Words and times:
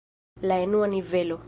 La 0.51 0.59
enua 0.63 0.87
nivelo. 0.97 1.39